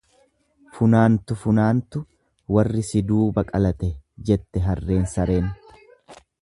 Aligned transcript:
"""Funaantu! 0.77 1.37
Funaantu! 1.41 2.01
Warri 2.57 2.85
si 2.89 3.05
duuba 3.13 3.47
qalate"" 3.53 3.93
jette 4.31 4.67
harreen 4.71 5.09
sareen." 5.15 5.57